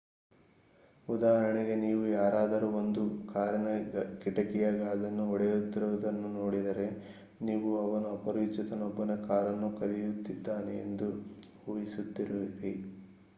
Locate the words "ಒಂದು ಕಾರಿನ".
2.77-3.67